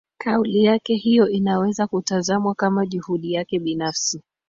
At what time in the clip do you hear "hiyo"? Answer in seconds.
0.95-1.29